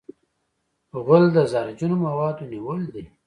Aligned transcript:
غول 1.05 1.23
د 1.35 1.37
زهرجنو 1.51 1.95
موادو 2.05 2.43
نیول 2.53 2.81
دی. 2.93 3.03